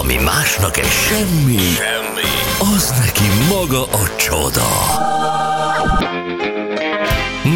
[0.00, 2.30] Ami másnak egy semmi, semmi,
[2.74, 4.68] az neki maga a csoda.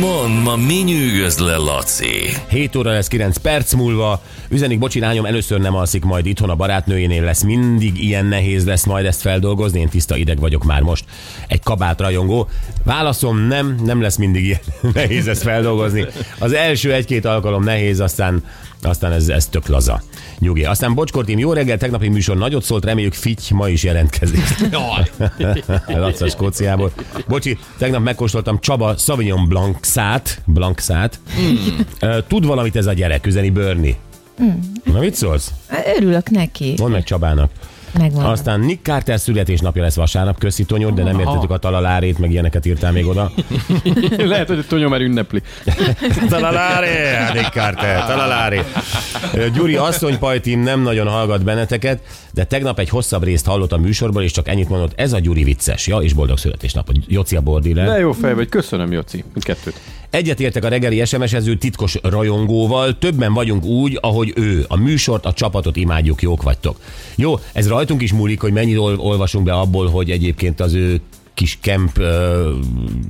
[0.00, 2.36] Mond, ma mi nyűgöz le, Laci?
[2.48, 4.22] 7 óra lesz 9 perc múlva.
[4.48, 7.42] Üzenik, bocsi lányom, először nem alszik majd itthon a barátnőjénél lesz.
[7.42, 9.80] Mindig ilyen nehéz lesz majd ezt feldolgozni.
[9.80, 11.04] Én tiszta ideg vagyok már most.
[11.48, 12.48] Egy kabát rajongó.
[12.84, 14.60] Válaszom nem, nem lesz mindig ilyen
[14.94, 16.06] nehéz ezt feldolgozni.
[16.38, 18.42] Az első egy-két alkalom nehéz, aztán
[18.82, 20.02] aztán ez, ez tök laza.
[20.38, 20.64] Nyugi.
[20.64, 24.44] Aztán Bocskortim, jó reggel, tegnapi műsor nagyot szólt, reméljük Fitty ma is jelentkezik.
[25.86, 26.92] Laca Skóciából.
[27.28, 30.42] Bocsi, tegnap megkóstoltam Csaba Sauvignon Blanc-szát.
[30.46, 31.18] Blanc-szát.
[31.40, 32.18] Mm.
[32.28, 33.96] Tud valamit ez a gyerek, üzeni Börni?
[34.42, 34.48] Mm.
[34.84, 35.50] Na mit szólsz?
[35.96, 36.74] Örülök neki.
[36.78, 37.50] Mondd meg Csabának.
[37.98, 38.24] Megvan.
[38.24, 42.66] Aztán Nick Carter születésnapja lesz vasárnap, köszi Tonyó, de nem értettük a talalárét, meg ilyeneket
[42.66, 43.32] írtál még oda.
[44.16, 45.42] Lehet, hogy a Tonyó már ünnepli.
[46.28, 46.88] Talaláré,
[47.32, 48.60] Nick Carter, talaláré.
[49.54, 52.00] Gyuri asszony Pajtim nem nagyon hallgat benneteket,
[52.32, 55.44] de tegnap egy hosszabb részt hallott a műsorból, és csak ennyit mondott, ez a Gyuri
[55.44, 55.86] vicces.
[55.86, 56.96] Ja, és boldog születésnapot.
[57.06, 58.00] Joci a De bordiller.
[58.00, 59.24] jó fej vagy, köszönöm, Joci.
[59.32, 59.80] Mindkettőt.
[60.10, 64.64] Egyetértek a reggeli SMS-ező titkos rajongóval, többen vagyunk úgy, ahogy ő.
[64.68, 66.76] A műsort, a csapatot imádjuk, jók vagytok.
[67.14, 71.00] Jó, ez rajtunk is múlik, hogy mennyit ol- olvasunk be abból, hogy egyébként az ő
[71.34, 72.00] kis kemp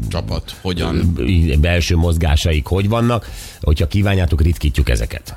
[0.08, 1.18] Csapat, hogyan?
[1.60, 3.30] belső mozgásaik hogy vannak.
[3.60, 5.36] Hogyha kívánjátok, ritkítjuk ezeket.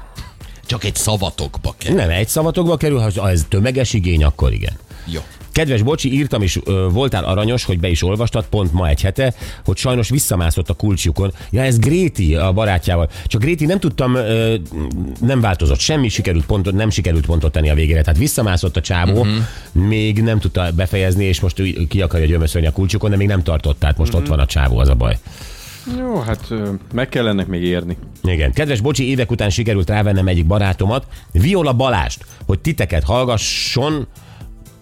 [0.66, 1.94] Csak egy szavatokba kell.
[1.94, 4.74] Nem, egy szavatokba kerül, ha ez tömeges igény, akkor igen.
[5.06, 5.22] Jó.
[5.58, 9.34] Kedves Bocsi, írtam is, ö, voltál aranyos, hogy be is olvastad, pont ma egy hete,
[9.66, 11.34] hogy sajnos visszamászott a kulcsjukon.
[11.50, 13.10] Ja, ez Gréti a barátjával.
[13.26, 14.56] Csak Gréti nem tudtam, ö,
[15.22, 18.02] nem változott semmi, sikerült pontot, nem sikerült pontot tenni a végére.
[18.02, 19.88] Tehát visszamászott a csávó, uh-huh.
[19.88, 23.80] még nem tudta befejezni, és most ki akarja gyömöszölni a kulcsukon, de még nem tartott,
[23.80, 24.26] tehát most uh-huh.
[24.26, 25.18] ott van a csávó, az a baj.
[25.98, 26.54] Jó, hát
[26.94, 27.98] meg kell ennek még érni.
[28.24, 28.54] Igen.
[28.54, 34.08] Kedves Bocsi, évek után sikerült rávennem egyik barátomat, Viola Balást, hogy titeket hallgasson,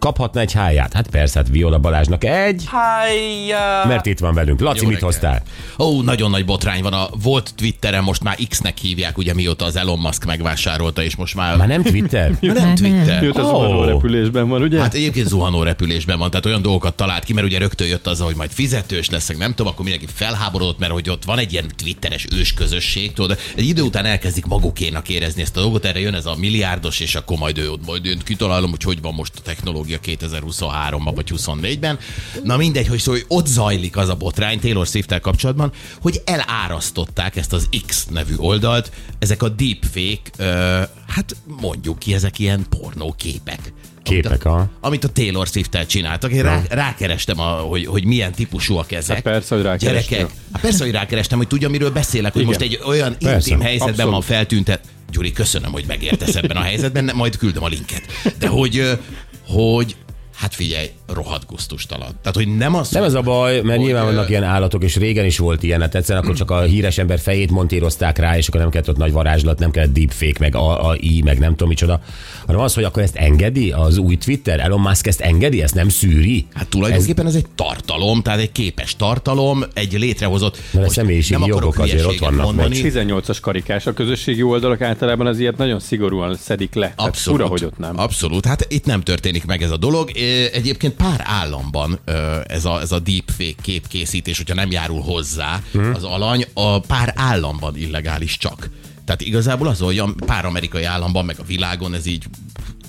[0.05, 0.93] kaphatna egy háját.
[0.93, 3.85] Hát persze, hát Viola Balázsnak egy, Hájjá!
[3.85, 4.59] mert itt van velünk.
[4.59, 5.13] Laci, Jó mit reggelt.
[5.13, 5.41] hoztál?
[5.79, 6.93] Ó, nagyon nagy botrány van.
[6.93, 11.35] A volt Twitteren, most már X-nek hívják, ugye mióta az Elon Musk megvásárolta, és most
[11.35, 11.57] már...
[11.57, 12.31] Már nem Twitter?
[12.41, 13.23] Már nem Twitter.
[13.23, 13.27] Ó.
[13.27, 13.33] oh.
[13.33, 14.79] zuhanó repülésben van, ugye?
[14.79, 18.19] Hát egyébként zuhanó repülésben van, tehát olyan dolgokat talált ki, mert ugye rögtön jött az,
[18.19, 21.71] hogy majd fizetős leszek, nem tudom, akkor mindenki felháborodott, mert hogy ott van egy ilyen
[21.75, 26.13] twitteres ős közösség, tudod, egy idő után elkezdik magukénak érezni ezt a dolgot, erre jön
[26.13, 29.41] ez a milliárdos, és akkor majd ő majd én kitalálom, hogy hogy van most a
[29.41, 31.99] technológia 2023-ban vagy 24-ben.
[32.43, 37.35] Na mindegy, hogy szóval hogy ott zajlik az a botrány Taylor swift kapcsolatban, hogy elárasztották
[37.35, 43.15] ezt az X nevű oldalt, ezek a deepfake, ö, hát mondjuk ki, ezek ilyen pornó
[43.17, 43.73] képek.
[44.03, 44.69] Képek, amit a, aha.
[44.79, 46.31] amit a Taylor Swift-tel csináltak.
[46.31, 49.15] Én rá, rákerestem, a, hogy, hogy milyen típusúak ezek.
[49.15, 50.17] Hát persze, hogy rákerestél.
[50.17, 50.37] Gyerekek.
[50.51, 52.53] Hát persze, hogy rákerestem, hogy tudja, miről beszélek, hogy Igen.
[52.53, 54.11] most egy olyan Persze, intim helyzetben abszolút.
[54.11, 54.81] van feltüntet.
[55.11, 58.01] Gyuri, köszönöm, hogy megértesz ebben a helyzetben, majd küldöm a linket.
[58.39, 58.99] De hogy,
[59.47, 59.95] hogy
[60.35, 62.07] hát figyelj, rohadt gusztustalan.
[62.21, 64.95] Tehát, hogy nem az, Nem ez a baj, mert Hogy, nyilván vannak ilyen állatok, és
[64.95, 68.47] régen is volt ilyen, hát egyszerűen akkor csak a híres ember fejét montírozták rá, és
[68.47, 71.99] akkor nem kellett ott nagy varázslat, nem kellett deepfake, meg AI, meg nem tudom micsoda,
[72.45, 75.89] hanem az, hogy akkor ezt engedi az új Twitter, Elon Musk ezt engedi, ezt nem
[75.89, 76.45] szűri.
[76.53, 80.57] Hát tulajdonképpen ez, ez egy tartalom, tehát egy képes tartalom, egy létrehozott...
[80.71, 83.85] Mert a személyiségi jogok azért ott vannak, mondani, 18-as karikás.
[83.85, 86.93] A közösségi oldalak általában az ilyet nagyon szigorúan szedik le.
[86.95, 87.39] Tehát Abszolút.
[87.39, 87.99] fura, hogy ott nem.
[87.99, 88.45] Abszolút.
[88.45, 90.09] Hát itt nem történik meg ez a dolog.
[90.53, 91.99] Egyébként pár államban
[92.47, 95.93] ez a, ez a deepfake képkészítés, hogyha nem járul hozzá Mhm.
[95.95, 98.69] az alany, a pár államban illegális csak.
[99.05, 102.23] Tehát igazából az olyan pár amerikai államban, meg a világon ez így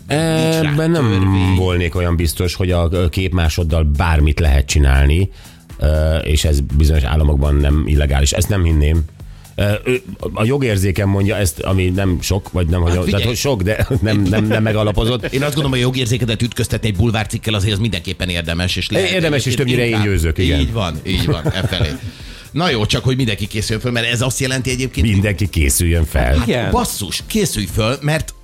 [0.06, 1.54] Ebben nem törvény.
[1.56, 5.30] volnék olyan biztos, hogy a képmásoddal bármit lehet csinálni,
[6.22, 8.32] és ez bizonyos államokban nem illegális.
[8.32, 9.02] Ezt nem hinném.
[10.34, 13.22] A jogérzékem mondja ezt, ami nem sok, vagy nem, hogy, Hát figyelj.
[13.22, 15.24] tehát, hogy sok, de nem, nem, nem megalapozott.
[15.24, 18.76] Én azt gondolom, hogy a jogérzékedet ütköztetni egy bulvárcikkel azért az mindenképpen érdemes.
[18.76, 20.60] És lehet Érdemes, és többnyire én győzök, igen.
[20.60, 21.88] Így van, így van, e felé.
[22.50, 26.42] Na jó, csak hogy mindenki készüljön föl, mert ez azt jelenti egyébként, Mindenki készüljön fel.
[26.46, 26.70] Igen.
[26.70, 28.34] Basszus, készülj föl, mert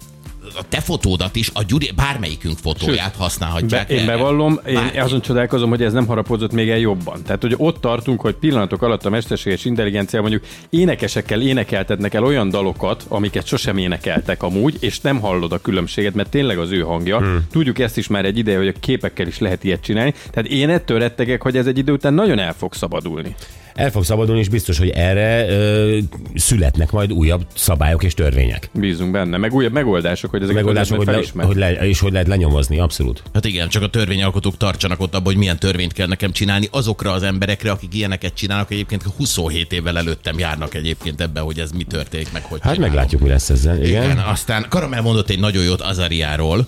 [0.55, 3.87] a te fotódat is, a Gyuri, bármelyikünk fotóját használhatják.
[3.87, 4.17] Be, én erre.
[4.17, 4.99] bevallom, én Bárki.
[4.99, 7.23] azon csodálkozom, hogy ez nem harapozott még el jobban.
[7.23, 12.49] Tehát, hogy ott tartunk, hogy pillanatok alatt a mesterséges intelligencia mondjuk énekesekkel énekeltetnek el olyan
[12.49, 17.19] dalokat, amiket sosem énekeltek amúgy, és nem hallod a különbséget, mert tényleg az ő hangja.
[17.19, 17.47] Hmm.
[17.51, 20.15] Tudjuk ezt is már egy ideje, hogy a képekkel is lehet ilyet csinálni.
[20.31, 23.35] Tehát én ettől rettegek, hogy ez egy idő után nagyon el fog szabadulni.
[23.75, 25.99] El fog szabadulni, és biztos, hogy erre ö,
[26.35, 28.71] születnek majd újabb szabályok és törvények.
[28.73, 29.37] Bízunk benne.
[29.37, 33.23] Meg újabb megoldások, hogy ezeket Megoldások, hogy, le, hogy le, és hogy lehet lenyomozni, abszolút.
[33.35, 37.13] Hát igen, csak a törvényalkotók tartsanak ott abban, hogy milyen törvényt kell nekem csinálni azokra
[37.13, 41.83] az emberekre, akik ilyeneket csinálnak, egyébként 27 évvel előttem járnak egyébként ebbe, hogy ez mi
[41.85, 42.95] történik, meg hogy Hát csinálom.
[42.95, 43.85] meglátjuk, mi lesz ezzel.
[43.85, 44.05] Igen.
[44.05, 46.67] Igen, aztán Karamel mondott egy nagyon jót Azariáról,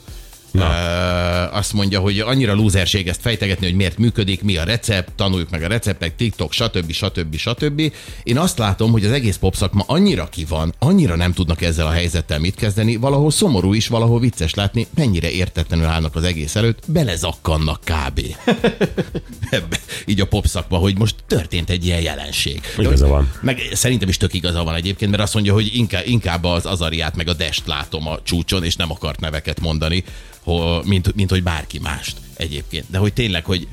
[0.63, 5.51] Uh, azt mondja, hogy annyira lúzerség ezt fejtegetni, hogy miért működik, mi a recept, tanuljuk
[5.51, 6.93] meg a receptek, TikTok, stb.
[6.93, 7.37] stb.
[7.37, 7.93] stb.
[8.23, 11.91] Én azt látom, hogy az egész popszakma annyira ki van, annyira nem tudnak ezzel a
[11.91, 16.83] helyzettel mit kezdeni, valahol szomorú is, valahol vicces látni, mennyire értetlenül állnak az egész előtt,
[16.87, 18.21] belezakkannak kb.
[19.51, 22.61] Ebbe, így a popszakma, hogy most történt egy ilyen jelenség.
[22.79, 23.33] Igaza van.
[23.41, 27.17] Meg szerintem is tök igaza van egyébként, mert azt mondja, hogy inkább, inkább az Azariát
[27.17, 30.05] meg a Dest látom a csúcson, és nem akart neveket mondani,
[30.85, 32.85] mint, mint hogy bárki mást egyébként.
[32.91, 33.69] De hogy tényleg, hogy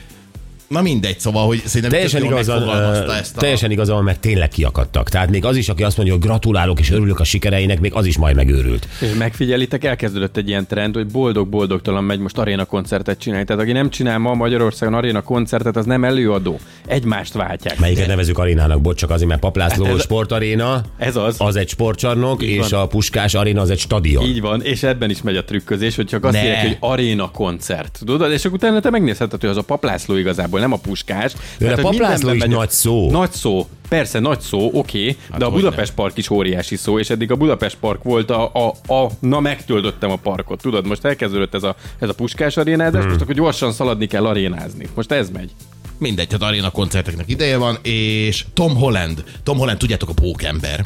[0.72, 3.40] Na mindegy, szóval, hogy szerintem Teljesen ö, ezt a...
[3.40, 5.10] teljesen igazán, van, mert tényleg kiakadtak.
[5.10, 8.06] Tehát még az is, aki azt mondja, hogy gratulálok és örülök a sikereinek, még az
[8.06, 8.88] is majd megőrült.
[9.02, 13.46] És megfigyelitek, elkezdődött egy ilyen trend, hogy boldog-boldogtalan megy most aréna koncertet csinálni.
[13.46, 16.60] Tehát aki nem csinál ma Magyarországon aréna koncertet, az nem előadó.
[16.86, 17.80] Egymást váltják.
[17.80, 21.36] Melyiket nevezük arénának, bocs, csak azért, mert Paplászló Hát ez- sportaréna, Ez az.
[21.38, 22.82] az egy sportcsarnok, Így és van.
[22.82, 24.24] a Puskás aréna az egy stadion.
[24.26, 28.00] Így van, és ebben is megy a trükközés, hogy csak azt írják, hogy aréna koncert.
[28.06, 28.32] Tudod?
[28.32, 31.34] És akkor utána te megnézheted, hogy az a paplászló igazából, nem a puskás.
[31.58, 33.12] De a mindenben is megy nagy szó.
[33.12, 33.68] Nagy szó.
[33.90, 37.36] Persze, nagy szó, oké, okay, de a Budapest Park is óriási szó, és eddig a
[37.36, 41.76] Budapest Park volt a, a, a na megtöltöttem a parkot, tudod, most elkezdődött ez a,
[42.00, 44.88] ez a puskás arénázás, most akkor gyorsan szaladni kell arénázni.
[44.96, 45.52] Most ez megy.
[45.98, 49.24] Mindegy, hát aréna koncerteknek ideje van, és Tom Holland.
[49.44, 50.86] Tom Holland, tudjátok, a pókember.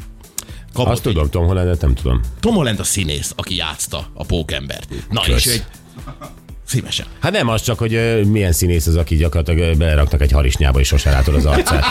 [0.73, 2.21] Kapott Azt egy- tudom, Tom Hollandet nem tudom.
[2.39, 4.93] Tom Holland a színész, aki játszta a pókembert.
[5.09, 5.45] Na Kösz.
[5.45, 5.63] és egy...
[6.65, 7.05] Szívesen.
[7.19, 10.79] Hát nem az csak, hogy ö, milyen színész az, aki gyakorlatilag ö, beraknak egy harisnyába,
[10.79, 11.83] és sose látod az arcát.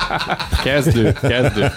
[0.64, 1.72] Kezdő, kezdő.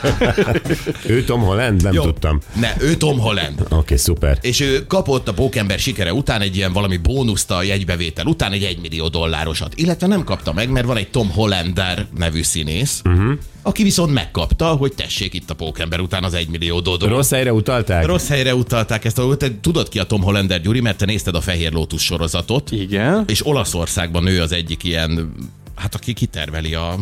[1.06, 1.84] Ő Tom Holland?
[1.84, 2.04] Nem Jó.
[2.04, 2.40] tudtam.
[2.60, 3.60] Ne, ő Tom Holland.
[3.62, 4.38] Oké, okay, szuper.
[4.42, 8.64] És ő kapott a pókember sikere után egy ilyen valami bónuszt a jegybevétel után egy
[8.64, 9.74] 1 millió dollárosat.
[9.76, 13.32] Illetve nem kapta meg, mert van egy Tom Hollander nevű színész, uh-huh.
[13.62, 17.08] aki viszont megkapta, hogy tessék itt a pókember után az 1 millió dodó.
[17.08, 18.06] Rossz helyre utalták?
[18.06, 19.20] Rossz helyre utalták ezt.
[19.20, 22.72] A, te tudod ki a Tom Hollander, Gyuri, mert te nézted a Fehér Lótusz sorozatot,
[22.72, 23.24] Igen.
[23.28, 25.34] és Olaszországban ő az egyik ilyen,
[25.76, 26.96] hát aki kiterveli a,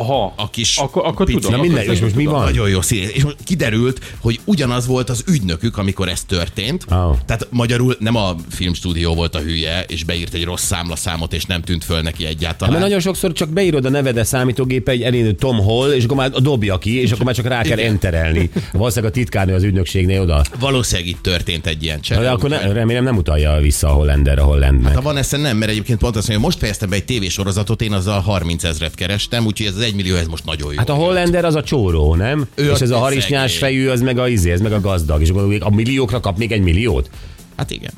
[0.00, 0.32] Aha.
[0.36, 1.50] a kis Akkor, akkor pici- tudom.
[1.50, 2.44] Na akkor mindegy, és most mi van?
[2.44, 3.10] Nagyon jó színész.
[3.14, 6.84] És most kiderült, hogy ugyanaz volt az ügynökük, amikor ez történt.
[6.92, 7.16] Ó.
[7.26, 11.62] Tehát magyarul nem a filmstúdió volt a hülye, és beírt egy rossz számlaszámot, és nem
[11.62, 12.72] tűnt föl neki Hát egyáltalán.
[12.72, 16.16] mert nagyon sokszor csak beírod a neved a számítógépe, egy elindul Tom Hall, és akkor
[16.16, 17.90] már dobja ki, és akkor már csak rá kell Igen.
[17.90, 18.50] enterelni.
[18.72, 20.42] Valószínűleg a titkárnő az ügynökségnél oda.
[20.58, 22.20] Valószínűleg itt történt egy ilyen csere.
[22.20, 24.94] De akkor ne, remélem nem utalja vissza a Hollander a Hollandnek.
[24.94, 27.92] Ha van esze nem, mert egyébként pont azt mondja, most fejeztem be egy tévésorozatot, én
[27.92, 30.78] azzal 30 ezret kerestem, úgyhogy ez az 1 millió, ez most nagyon jó.
[30.78, 32.46] Hát a Hollander az a csóró, nem?
[32.54, 33.68] Ő és ez a harisnyás szegény.
[33.68, 35.20] fejű, az meg a izé, ez meg a gazdag.
[35.20, 37.10] És akkor a milliókra kap még egy milliót?
[37.56, 37.92] Hát igen.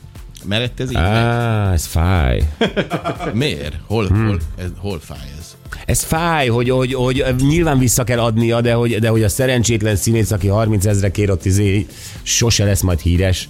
[0.44, 0.96] Mert ez így.
[0.96, 2.42] Á, ez fáj.
[3.32, 3.74] Miért?
[3.86, 4.26] Hol, Hmm.
[4.26, 5.56] hol, ez, hol fáj ez?
[5.86, 9.96] Ez fáj, hogy, hogy, hogy nyilván vissza kell adnia, de hogy, de hogy a szerencsétlen
[9.96, 11.86] színész, aki 30 ezre kér ott izé,
[12.22, 13.48] sose lesz majd híres,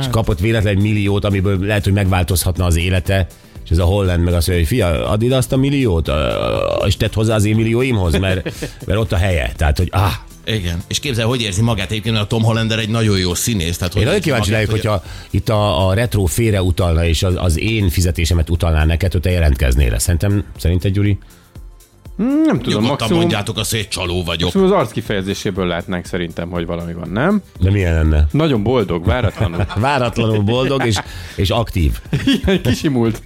[0.00, 3.26] és kapott véletlen egy milliót, amiből lehet, hogy megváltozhatna az élete,
[3.72, 6.10] ez a Holland meg azt mondja, hogy fia, add ide azt a milliót,
[6.86, 8.42] és tedd hozzá az én millióimhoz, mert,
[8.86, 9.52] mert ott a helye.
[9.56, 10.12] Tehát, hogy ah,
[10.44, 10.82] Igen.
[10.88, 13.76] És képzel, hogy érzi magát egyébként, mert a Tom Hollander egy nagyon jó színész.
[13.76, 17.22] Tehát, hogy Én nagyon kíváncsi legyek, hogy hogyha itt a, a retro félre utalna, és
[17.22, 19.98] az, az én fizetésemet utalná neked, hogy te jelentkeznél.
[19.98, 21.18] Szerintem, szerinted, Gyuri?
[22.44, 24.42] Nem tudom, Nyugodtan maximum, mondjátok azt, hogy egy csaló vagyok.
[24.42, 27.42] maximum az arc kifejezéséből látnánk szerintem, hogy valami van, nem?
[27.60, 28.26] De milyen lenne?
[28.30, 29.66] Nagyon boldog, váratlanul.
[29.76, 30.98] Váratlanul boldog és,
[31.36, 32.00] és aktív.
[32.44, 33.22] Ilyen kisimult.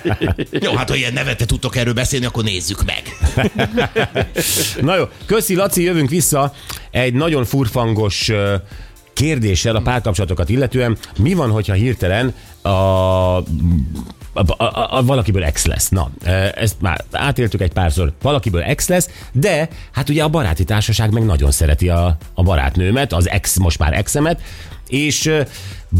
[0.64, 3.02] Jó, hát ha ilyen nevet tudtok erről beszélni, akkor nézzük meg.
[4.80, 6.52] Na jó, köszi Laci, jövünk vissza
[6.90, 8.30] egy nagyon furfangos
[9.12, 10.96] kérdéssel a párkapcsolatokat illetően.
[11.18, 12.68] Mi van, hogyha hirtelen a,
[14.38, 15.88] a, a, a, valakiből ex lesz?
[15.88, 18.12] Na, ö, ezt már átéltük egy párszor.
[18.22, 23.12] Valakiből ex lesz, de hát ugye a baráti társaság meg nagyon szereti a, a barátnőmet,
[23.12, 24.40] az ex, most már exemet,
[24.88, 25.42] és ö,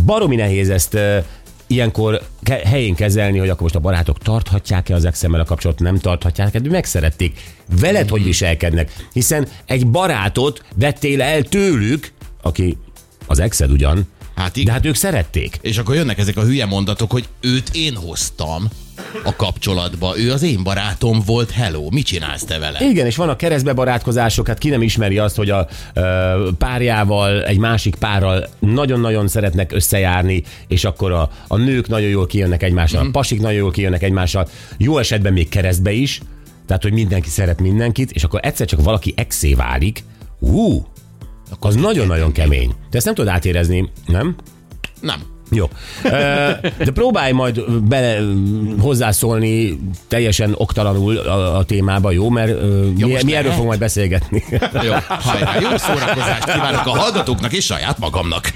[0.04, 1.18] baromi nehéz ezt ö,
[1.66, 2.20] ilyenkor
[2.64, 6.68] helyén kezelni, hogy akkor most a barátok tarthatják-e az exemmel a kapcsolatot, nem tarthatják, hát
[6.68, 7.40] megszerették.
[7.80, 8.92] Veled hogy viselkednek?
[9.12, 12.76] Hiszen egy barátot vettél el tőlük, aki
[13.26, 14.06] az exed ugyan,
[14.38, 14.72] Hát de igen.
[14.72, 15.58] hát ők szerették.
[15.60, 18.68] És akkor jönnek ezek a hülye mondatok, hogy őt én hoztam
[19.24, 20.18] a kapcsolatba.
[20.18, 22.78] Ő az én barátom volt, hello, mit csinálsz te vele?
[22.80, 27.58] Igen, és vannak keresztbe barátkozások, hát ki nem ismeri azt, hogy a ö, párjával, egy
[27.58, 33.10] másik párral nagyon-nagyon szeretnek összejárni, és akkor a, a nők nagyon jól kijönnek egymással, a
[33.10, 36.20] pasik nagyon jól kijönnek egymással, jó esetben még keresztbe is,
[36.66, 40.04] Tehát, hogy mindenki szeret mindenkit, és akkor egyszer csak valaki exé válik,
[40.40, 40.86] hú,
[41.60, 42.74] az nagyon-nagyon kemény.
[42.90, 44.34] Te ezt nem tudod átérezni, nem?
[45.00, 45.22] Nem.
[45.50, 45.68] Jó.
[46.78, 48.20] De próbálj majd bele
[48.80, 49.78] hozzászólni
[50.08, 52.28] teljesen oktalanul a, a témába, jó?
[52.28, 54.44] Mert ö, mi, mi erről fogunk majd beszélgetni.
[54.82, 58.52] Jó, hajrá, jó szórakozást kívánok a hallgatóknak és saját magamnak.